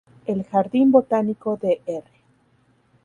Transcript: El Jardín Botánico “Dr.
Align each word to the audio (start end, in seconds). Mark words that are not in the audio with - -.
El 0.25 0.45
Jardín 0.45 0.89
Botánico 0.91 1.59
“Dr. 1.61 2.03